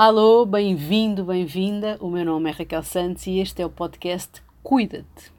[0.00, 1.98] Alô, bem-vindo, bem-vinda.
[2.00, 5.32] O meu nome é Raquel Santos e este é o podcast Cuida-te.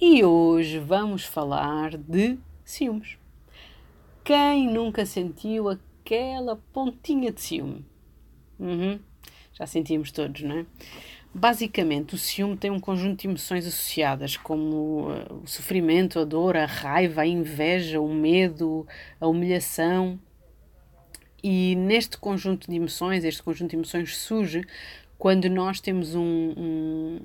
[0.00, 3.18] E hoje vamos falar de ciúmes.
[4.24, 7.84] Quem nunca sentiu aquela pontinha de ciúme?
[8.58, 8.98] Uhum.
[9.52, 10.66] Já sentimos todos, não é?
[11.34, 16.56] Basicamente, o ciúme tem um conjunto de emoções associadas, como uh, o sofrimento, a dor,
[16.56, 18.86] a raiva, a inveja, o medo,
[19.20, 20.18] a humilhação
[21.42, 24.64] e neste conjunto de emoções, este conjunto de emoções surge
[25.18, 27.20] quando nós temos um, um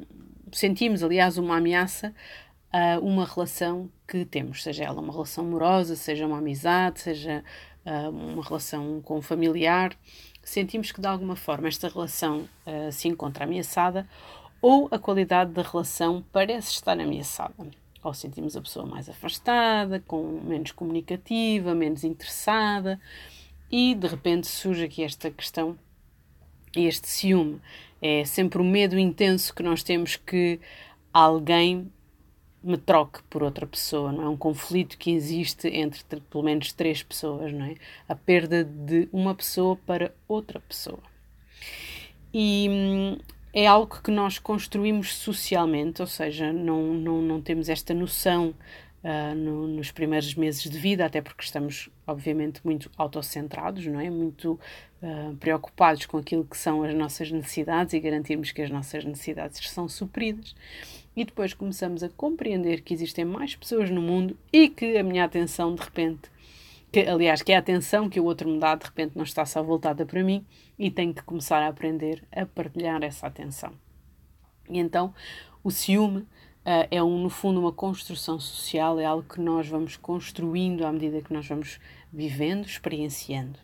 [0.52, 2.14] sentimos, aliás, uma ameaça
[2.72, 7.44] a uma relação que temos, seja ela uma relação amorosa, seja uma amizade, seja
[7.86, 9.98] uh, uma relação com um familiar,
[10.44, 14.08] sentimos que de alguma forma esta relação uh, se encontra ameaçada
[14.62, 17.54] ou a qualidade da relação parece estar ameaçada.
[18.04, 23.00] Ou sentimos a pessoa mais afastada, com menos comunicativa, menos interessada.
[23.72, 25.78] E de repente surge aqui esta questão,
[26.76, 27.62] este ciúme.
[28.02, 30.60] É sempre o medo intenso que nós temos que
[31.12, 31.92] alguém
[32.64, 34.30] me troque por outra pessoa, não é?
[34.30, 37.76] Um conflito que existe entre pelo menos três pessoas, não é?
[38.08, 41.00] A perda de uma pessoa para outra pessoa.
[42.34, 43.18] E hum,
[43.54, 48.54] é algo que nós construímos socialmente, ou seja, não, não, não temos esta noção
[49.04, 54.10] uh, no, nos primeiros meses de vida, até porque estamos, obviamente, muito autocentrados, não é?
[54.10, 54.60] Muito
[55.02, 59.70] uh, preocupados com aquilo que são as nossas necessidades e garantirmos que as nossas necessidades
[59.70, 60.56] são supridas.
[61.16, 65.26] E depois começamos a compreender que existem mais pessoas no mundo e que a minha
[65.26, 66.30] atenção, de repente,
[66.92, 69.62] que, aliás, que a atenção que o outro me dá, de repente, não está só
[69.64, 70.46] voltada para mim
[70.78, 73.74] e tenho que começar a aprender a partilhar essa atenção.
[74.70, 75.14] E então,
[75.64, 76.26] o ciúme
[76.68, 80.92] Uh, é, um, no fundo, uma construção social, é algo que nós vamos construindo à
[80.92, 81.80] medida que nós vamos
[82.12, 83.58] vivendo, experienciando.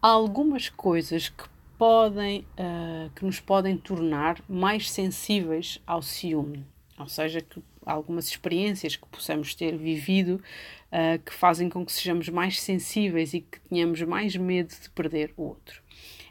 [0.00, 1.44] Há algumas coisas que
[1.76, 6.64] podem, uh, que nos podem tornar mais sensíveis ao ciúme,
[6.98, 10.42] ou seja, que algumas experiências que possamos ter vivido
[10.90, 15.34] uh, que fazem com que sejamos mais sensíveis e que tenhamos mais medo de perder
[15.36, 15.82] o outro.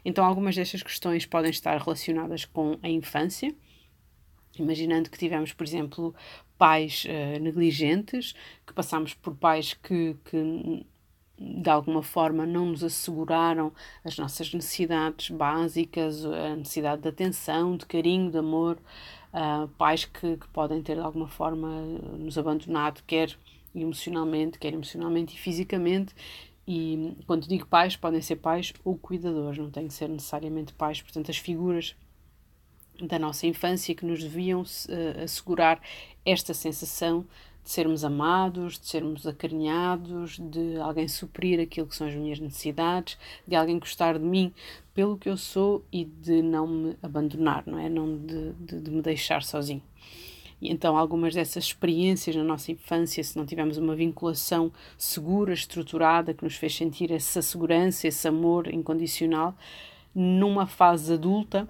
[0.04, 3.54] Então, algumas destas questões podem estar relacionadas com a infância,
[4.58, 6.14] Imaginando que tivemos, por exemplo,
[6.56, 8.34] pais uh, negligentes,
[8.66, 10.84] que passamos por pais que, que
[11.38, 13.72] de alguma forma não nos asseguraram
[14.04, 18.76] as nossas necessidades básicas, a necessidade de atenção, de carinho, de amor,
[19.32, 21.68] uh, pais que, que, podem ter de alguma forma
[22.18, 23.36] nos abandonado, quer
[23.74, 26.14] emocionalmente, quer emocionalmente e fisicamente.
[26.66, 31.00] E quando digo pais, podem ser pais ou cuidadores, não têm que ser necessariamente pais,
[31.00, 31.96] portanto, as figuras
[33.00, 35.80] da nossa infância que nos deviam uh, assegurar
[36.24, 37.24] esta sensação
[37.64, 43.18] de sermos amados, de sermos acarinhados, de alguém suprir aquilo que são as minhas necessidades,
[43.46, 44.52] de alguém gostar de mim
[44.94, 47.88] pelo que eu sou e de não me abandonar, não é?
[47.88, 49.82] Não de, de, de me deixar sozinho.
[50.60, 56.34] E então, algumas dessas experiências na nossa infância, se não tivermos uma vinculação segura, estruturada,
[56.34, 59.54] que nos fez sentir essa segurança, esse amor incondicional,
[60.14, 61.68] numa fase adulta,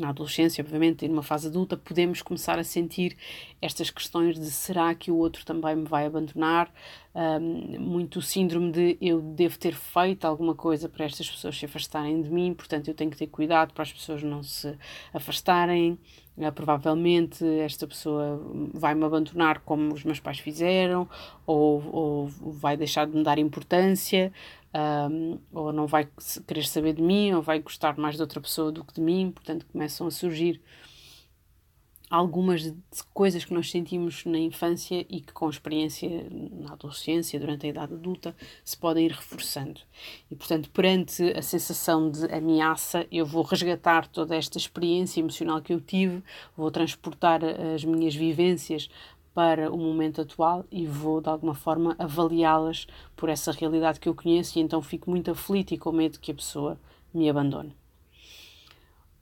[0.00, 3.16] na adolescência, obviamente, e numa fase adulta, podemos começar a sentir
[3.60, 6.72] estas questões de será que o outro também me vai abandonar?
[7.14, 11.64] Um, muito o síndrome de eu devo ter feito alguma coisa para estas pessoas se
[11.64, 14.76] afastarem de mim, portanto eu tenho que ter cuidado para as pessoas não se
[15.14, 15.98] afastarem.
[16.36, 18.38] Uh, provavelmente esta pessoa
[18.74, 21.08] vai me abandonar como os meus pais fizeram,
[21.46, 24.30] ou, ou vai deixar de me dar importância,
[24.76, 26.08] um, ou não vai
[26.46, 29.30] querer saber de mim, ou vai gostar mais de outra pessoa do que de mim,
[29.30, 30.60] portanto começam a surgir
[32.08, 32.72] algumas
[33.12, 37.94] coisas que nós sentimos na infância e que com experiência na adolescência, durante a idade
[37.94, 39.80] adulta, se podem ir reforçando.
[40.30, 45.72] E portanto, perante a sensação de ameaça, eu vou resgatar toda esta experiência emocional que
[45.72, 46.22] eu tive,
[46.56, 48.88] vou transportar as minhas vivências
[49.36, 54.14] para o momento atual e vou de alguma forma avaliá-las por essa realidade que eu
[54.14, 56.80] conheço e então fico muito aflito e com medo que a pessoa
[57.12, 57.76] me abandone.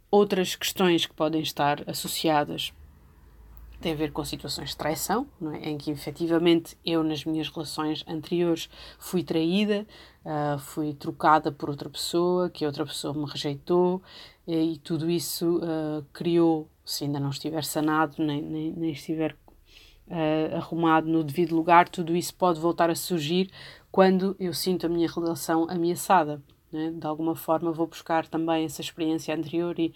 [0.08, 2.72] Outras questões que podem estar associadas
[3.80, 5.70] têm a ver com situações de traição, é?
[5.70, 8.70] em que efetivamente eu, nas minhas relações anteriores,
[9.00, 9.84] fui traída,
[10.24, 14.00] uh, fui trocada por outra pessoa, que a outra pessoa me rejeitou,
[14.46, 19.36] e, e tudo isso uh, criou, se ainda não estiver sanado, nem, nem, nem estiver
[20.08, 23.50] uh, arrumado no devido lugar, tudo isso pode voltar a surgir
[23.90, 26.42] quando eu sinto a minha relação ameaçada.
[26.72, 26.90] Né?
[26.90, 29.94] De alguma forma, vou buscar também essa experiência anterior e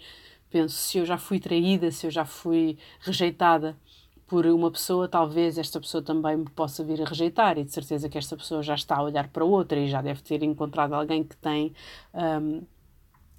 [0.49, 3.77] penso: se eu já fui traída, se eu já fui rejeitada
[4.25, 8.07] por uma pessoa, talvez esta pessoa também me possa vir a rejeitar, e de certeza
[8.07, 11.23] que esta pessoa já está a olhar para outra e já deve ter encontrado alguém
[11.23, 11.73] que tem.
[12.13, 12.61] Um,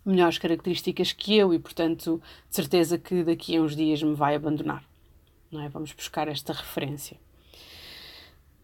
[0.04, 4.34] melhores características que eu e, portanto, de certeza que daqui a uns dias me vai
[4.34, 4.89] abandonar.
[5.50, 5.68] Não é?
[5.68, 7.18] Vamos buscar esta referência.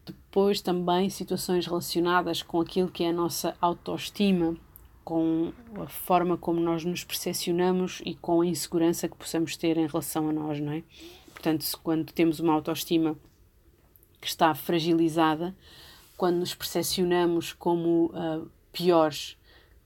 [0.04, 4.56] Depois também situações relacionadas com aquilo que é a nossa autoestima,
[5.04, 9.86] com a forma como nós nos percepcionamos e com a insegurança que possamos ter em
[9.86, 10.82] relação a nós, não é?
[11.30, 13.16] Portanto, quando temos uma autoestima
[14.20, 15.54] que está fragilizada,
[16.16, 19.36] quando nos percepcionamos como uh, piores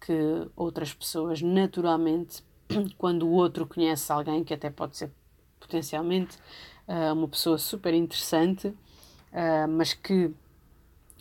[0.01, 2.43] que outras pessoas, naturalmente,
[2.97, 5.11] quando o outro conhece alguém que até pode ser
[5.59, 6.39] potencialmente
[6.91, 10.35] uh, uma pessoa super interessante, uh, mas que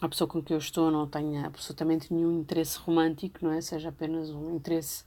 [0.01, 3.61] a pessoa com que eu estou não tenha absolutamente nenhum interesse romântico, não é?
[3.61, 5.03] Seja apenas um interesse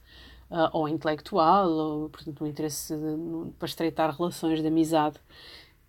[0.49, 5.19] uh, ou intelectual, ou, portanto, um interesse de, para estreitar relações de amizade.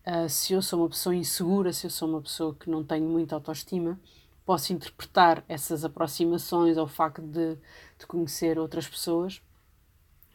[0.06, 3.09] Uh, se eu sou uma pessoa insegura, se eu sou uma pessoa que não tenho
[3.09, 3.99] muita autoestima,
[4.44, 7.56] posso interpretar essas aproximações ao facto de,
[7.99, 9.41] de conhecer outras pessoas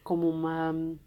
[0.02, 0.98] como uma um,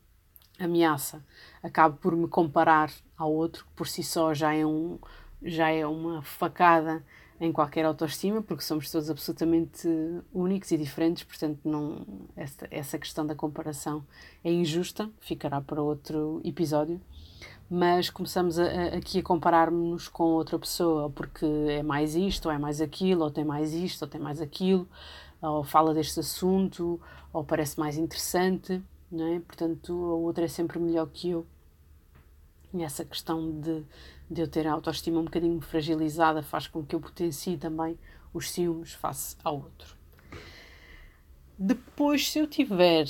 [0.60, 1.24] ameaça.
[1.62, 2.92] Acabo por me comparar
[3.24, 5.00] ao outro, que por si só já é, um,
[5.42, 7.04] já é uma facada
[7.40, 9.88] em qualquer autoestima, porque somos todos absolutamente
[10.34, 12.06] únicos e diferentes, portanto, não,
[12.36, 14.06] essa, essa questão da comparação
[14.44, 17.02] é injusta, ficará para outro episódio.
[17.70, 22.52] Mas começamos a, a, aqui a comparar-nos com outra pessoa, porque é mais isto, ou
[22.52, 24.88] é mais aquilo, ou tem mais isto, ou tem mais aquilo,
[25.42, 28.82] ou fala deste assunto, ou parece mais interessante,
[29.12, 29.40] não é?
[29.40, 31.46] Portanto, a outra é sempre melhor que eu.
[32.80, 33.84] Essa questão de,
[34.30, 37.98] de eu ter a autoestima um bocadinho fragilizada faz com que eu potencie também
[38.34, 39.96] os ciúmes face ao outro.
[41.58, 43.06] Depois, se eu tiver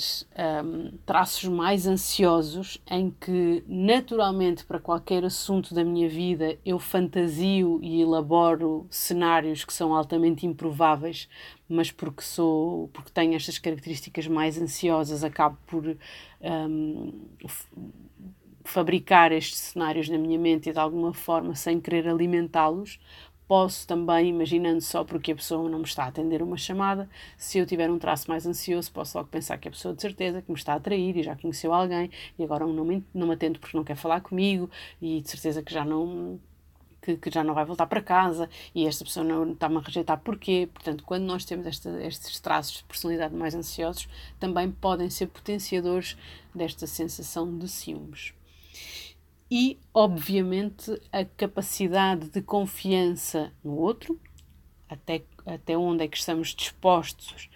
[0.62, 7.80] um, traços mais ansiosos, em que naturalmente para qualquer assunto da minha vida eu fantasio
[7.82, 11.26] e elaboro cenários que são altamente improváveis,
[11.66, 15.96] mas porque sou, porque tenho estas características mais ansiosas, acabo por
[16.42, 17.12] um,
[18.64, 22.98] fabricar estes cenários na minha mente e de alguma forma, sem querer alimentá-los,
[23.46, 27.58] posso também, imaginando só porque a pessoa não me está a atender uma chamada, se
[27.58, 30.50] eu tiver um traço mais ansioso, posso logo pensar que a pessoa de certeza que
[30.50, 33.58] me está a atrair e já conheceu alguém e agora não me, não me atende
[33.58, 34.70] porque não quer falar comigo
[35.00, 36.40] e de certeza que já não
[37.02, 40.18] que, que, já não vai voltar para casa e esta pessoa não está-me a rejeitar
[40.20, 40.70] porquê.
[40.72, 44.08] Portanto, quando nós temos esta, estes traços de personalidade mais ansiosos,
[44.40, 46.16] também podem ser potenciadores
[46.54, 48.32] desta sensação de ciúmes
[49.50, 54.18] e, obviamente, a capacidade de confiança no outro,
[54.88, 57.48] até, até onde é que estamos dispostos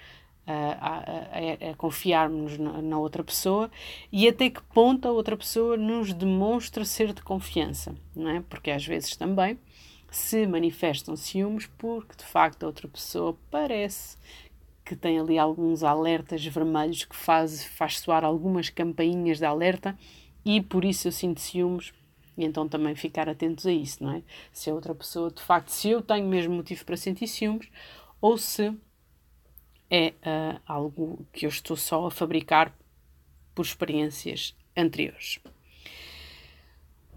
[0.49, 0.52] a,
[0.88, 3.70] a, a, confiarmos na, na, outra pessoa
[4.11, 8.40] e até que ponto a outra pessoa nos demonstra ser de confiança, não é?
[8.40, 9.58] Porque às vezes também
[10.11, 14.17] se manifestam ciúmes porque de facto a outra pessoa parece
[14.82, 19.99] que tem ali alguns alertas vermelhos que faz, faz soar algumas campainhas de alerta
[20.44, 21.93] e por isso eu sinto ciúmes
[22.37, 24.23] e então também ficar atentos a isso, não é?
[24.52, 27.68] Se a outra pessoa, de facto, se eu tenho mesmo motivo para sentir ciúmes
[28.21, 28.73] ou se
[29.90, 32.73] é uh, algo que eu estou só a fabricar
[33.54, 35.40] por experiências anteriores.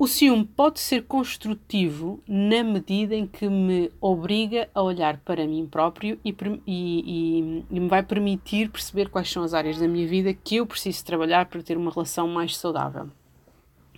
[0.01, 5.67] O ciúme pode ser construtivo na medida em que me obriga a olhar para mim
[5.67, 10.33] próprio e, e, e, me vai permitir perceber quais são as áreas da minha vida
[10.33, 13.11] que eu preciso trabalhar para ter uma relação mais saudável.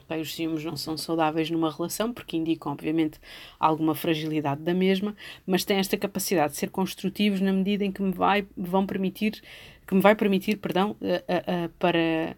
[0.09, 3.17] Bem, os ciúmes não são saudáveis numa relação porque indicam, obviamente,
[3.57, 5.15] alguma fragilidade da mesma,
[5.47, 9.41] mas têm esta capacidade de ser construtivos na medida em que me vai, vão permitir,
[9.87, 12.35] que me vai permitir, perdão, uh, uh, uh, para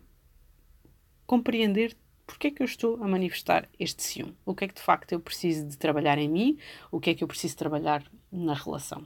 [1.26, 4.36] compreender porque é que eu estou a manifestar este ciúme?
[4.46, 6.58] O que é que de facto eu preciso de trabalhar em mim?
[6.91, 9.05] O que é que eu preciso trabalhar na relação?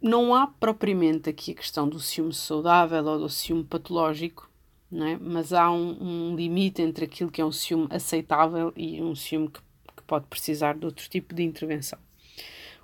[0.00, 4.50] Não há propriamente aqui a questão do ciúme saudável ou do ciúme patológico,
[4.90, 5.18] não é?
[5.18, 9.48] mas há um, um limite entre aquilo que é um ciúme aceitável e um ciúme
[9.48, 9.60] que,
[9.96, 11.98] que pode precisar de outro tipo de intervenção.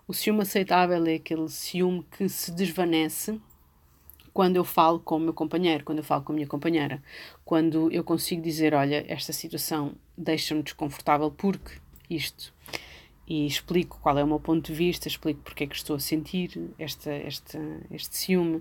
[0.07, 3.41] O ciúme aceitável é aquele ciúme que se desvanece
[4.35, 7.01] quando eu falo com o meu companheiro, quando eu falo com a minha companheira,
[7.45, 11.79] quando eu consigo dizer, olha, esta situação deixa-me desconfortável porque
[12.11, 12.53] isto,
[13.29, 16.01] e explico qual é o meu ponto de vista, explico porque é que estou a
[16.01, 17.61] sentir esta, esta,
[17.93, 18.61] este ciúme,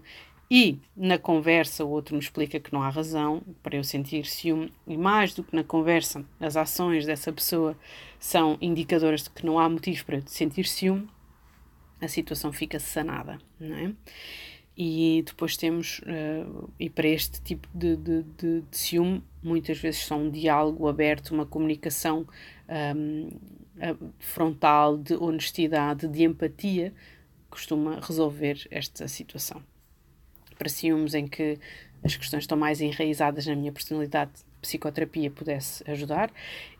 [0.50, 4.72] e na conversa o outro me explica que não há razão para eu sentir ciúme,
[4.86, 7.76] e mais do que na conversa, as ações dessa pessoa
[8.20, 11.10] são indicadoras de que não há motivo para eu sentir ciúme,
[12.00, 13.92] a situação fica sanada, não é?
[14.76, 20.04] E depois temos, uh, e para este tipo de, de, de, de, ciúme, muitas vezes
[20.04, 22.26] são um diálogo aberto, uma comunicação
[22.68, 23.30] um,
[24.18, 26.92] frontal, de honestidade, de empatia,
[27.50, 29.62] costuma resolver esta situação.
[30.58, 31.60] Para ciúmes em que
[32.04, 36.32] as questões estão mais enraizadas na minha personalidade, psicoterapia pudesse ajudar,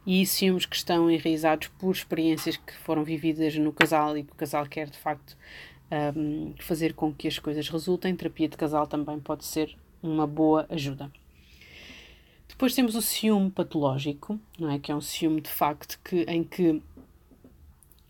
[0.06, 4.36] e ciúmes que estão enraizados por experiências que foram vividas no casal e que o
[4.36, 5.38] casal quer de facto
[5.92, 10.66] um, fazer com que as coisas resultem, terapia de casal também pode ser uma boa
[10.70, 11.12] ajuda.
[12.48, 14.78] Depois temos o ciúme patológico, não é?
[14.78, 16.82] Que é um ciúme de facto que, em que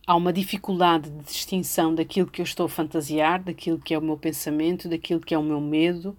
[0.05, 4.01] há uma dificuldade de distinção daquilo que eu estou a fantasiar, daquilo que é o
[4.01, 6.17] meu pensamento, daquilo que é o meu medo,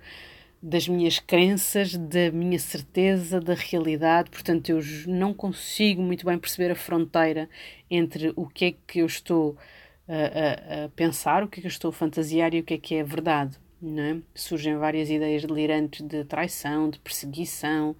[0.62, 4.30] das minhas crenças, da minha certeza, da realidade.
[4.30, 7.48] Portanto, eu não consigo muito bem perceber a fronteira
[7.90, 9.56] entre o que é que eu estou
[10.08, 12.78] a, a, pensar, o que é que eu estou a fantasiar e o que é
[12.78, 13.58] que é verdade.
[13.82, 14.16] É?
[14.34, 17.94] Surgem várias ideias delirantes de traição, de perseguição,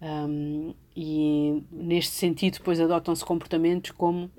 [0.00, 4.30] um, e neste sentido, depois adotam-se comportamentos como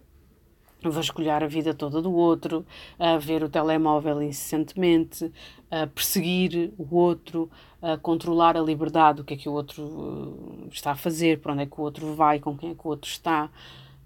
[0.82, 2.66] vasculhar a vida toda do outro,
[2.98, 5.30] a ver o telemóvel incessantemente,
[5.70, 7.50] a perseguir o outro,
[7.82, 11.52] a controlar a liberdade, o que é que o outro uh, está a fazer, para
[11.52, 13.50] onde é que o outro vai, com quem é que o outro está.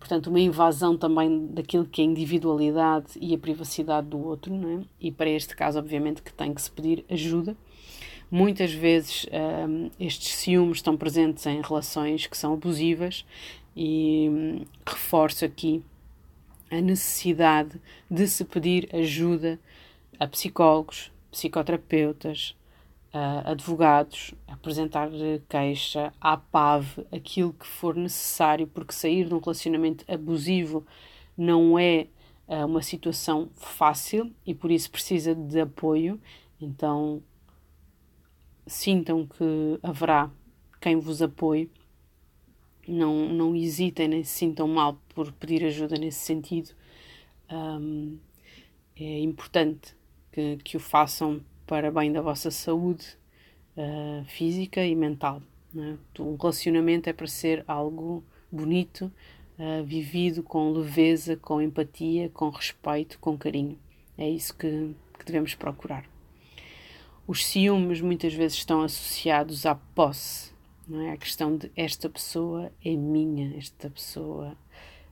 [0.03, 4.81] Portanto, uma invasão também daquilo que é a individualidade e a privacidade do outro, não
[4.81, 4.83] é?
[4.99, 7.55] E para este caso, obviamente, que tem que se pedir ajuda.
[8.29, 13.25] Muitas vezes um, estes ciúmes estão presentes em relações que são abusivas
[13.77, 15.81] e um, reforço aqui
[16.69, 17.79] a necessidade
[18.11, 19.57] de se pedir ajuda
[20.19, 22.57] a psicólogos, psicoterapeutas,
[23.13, 25.09] a advogados, apresentar
[25.47, 30.83] queixa, à PAV, aquilo que for necessário, porque sair de um relacionamento abusivo
[31.37, 32.07] não é
[32.47, 36.19] uh, uma situação fácil e por isso precisa de apoio.
[36.59, 37.21] Então,
[38.65, 40.31] sintam que haverá
[40.81, 41.69] quem vos apoie.
[42.87, 46.71] Não, não hesitem nem se sintam mal por pedir ajuda nesse sentido.
[47.51, 48.17] Um,
[48.95, 49.95] é importante
[50.31, 53.05] que, que o façam para bem da vossa saúde
[53.77, 55.41] uh, física e mental.
[55.73, 55.97] Né?
[56.19, 59.11] Um relacionamento é para ser algo bonito,
[59.57, 63.77] uh, vivido com leveza, com empatia, com respeito, com carinho.
[64.17, 66.05] É isso que, que devemos procurar.
[67.25, 70.51] Os ciúmes muitas vezes estão associados à posse,
[70.87, 71.13] não é?
[71.13, 74.57] A questão de esta pessoa é minha, esta pessoa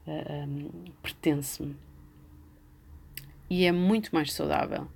[0.05, 1.75] uh, ah, um, pertence-me.
[3.49, 4.87] E é muito mais saudável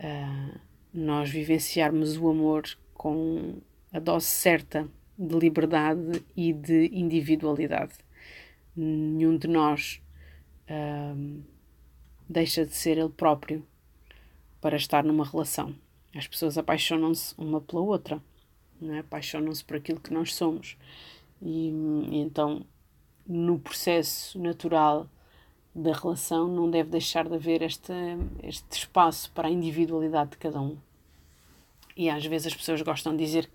[0.00, 0.60] uh,
[0.92, 3.60] nós vivenciarmos o amor com
[3.92, 4.88] a dose certa
[5.18, 7.94] de liberdade e de individualidade.
[8.74, 10.02] Nenhum de nós
[10.68, 11.42] uh,
[12.28, 13.66] deixa de ser ele próprio
[14.60, 15.74] para estar numa relação.
[16.14, 18.22] As pessoas apaixonam-se uma pela outra,
[18.82, 18.98] é?
[18.98, 20.76] apaixonam-se por aquilo que nós somos.
[21.40, 22.64] E, e então,
[23.26, 25.08] no processo natural
[25.76, 27.92] da relação não deve deixar de haver este,
[28.42, 30.78] este espaço para a individualidade de cada um.
[31.94, 33.50] E às vezes as pessoas gostam de dizer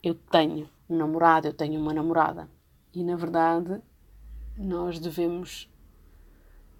[0.00, 2.48] eu tenho um namorado, eu tenho uma namorada.
[2.94, 3.82] E na verdade
[4.56, 5.68] nós devemos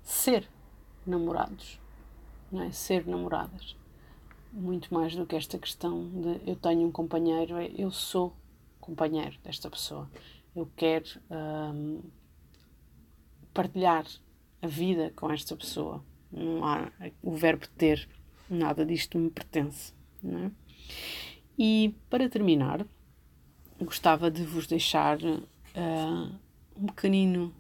[0.03, 0.49] ser
[1.05, 1.81] namorados,
[2.51, 2.71] não é?
[2.71, 3.75] Ser namoradas.
[4.53, 8.33] Muito mais do que esta questão de eu tenho um companheiro, é eu sou
[8.81, 10.09] companheiro desta pessoa.
[10.55, 12.03] Eu quero hum,
[13.53, 14.07] partilhar
[14.61, 16.05] a vida com esta pessoa.
[16.31, 16.91] Não há
[17.23, 18.09] o verbo ter,
[18.49, 19.93] nada disto me pertence.
[20.23, 20.51] Não é?
[21.59, 22.87] E para terminar,
[23.81, 26.41] gostava de vos deixar uh,
[26.77, 27.55] um pequenino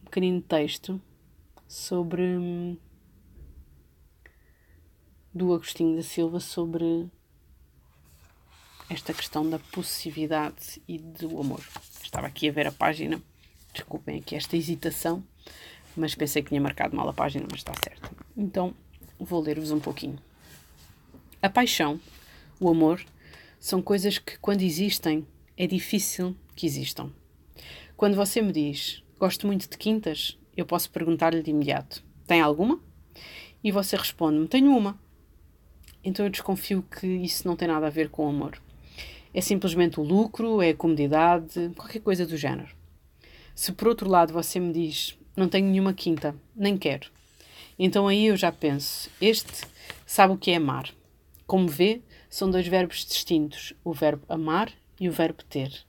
[0.00, 1.00] um pequenino texto
[1.66, 2.78] sobre
[5.34, 7.10] do Agostinho da Silva sobre
[8.88, 11.60] esta questão da possessividade e do amor.
[12.02, 13.20] Estava aqui a ver a página
[13.74, 15.22] Desculpem aqui esta hesitação,
[15.96, 18.08] mas pensei que tinha marcado mal a página, mas está certo.
[18.36, 18.72] Então,
[19.18, 20.16] vou ler-vos um pouquinho.
[21.42, 22.00] A paixão,
[22.60, 23.04] o amor,
[23.58, 25.26] são coisas que, quando existem,
[25.56, 27.10] é difícil que existam.
[27.96, 32.80] Quando você me diz, gosto muito de quintas, eu posso perguntar-lhe de imediato: tem alguma?
[33.62, 34.98] E você responde-me: tenho uma.
[36.02, 38.60] Então eu desconfio que isso não tem nada a ver com o amor.
[39.32, 42.83] É simplesmente o lucro, é a comodidade, qualquer coisa do género.
[43.54, 47.08] Se por outro lado você me diz, não tenho nenhuma quinta, nem quero,
[47.78, 49.66] então aí eu já penso, este
[50.06, 50.90] sabe o que é amar.
[51.46, 55.84] Como vê, são dois verbos distintos, o verbo amar e o verbo ter.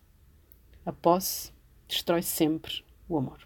[0.86, 1.52] A posse
[1.88, 3.40] destrói sempre o amor.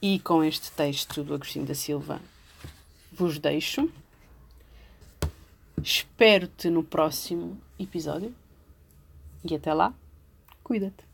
[0.00, 2.20] E com este texto do Agostinho da Silva
[3.12, 3.90] vos deixo.
[5.82, 8.34] Espero-te no próximo episódio.
[9.48, 9.94] E até lá,
[10.62, 11.04] cuida-te.